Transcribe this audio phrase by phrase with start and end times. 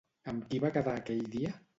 [0.31, 1.53] Amb qui va quedar aquell dia?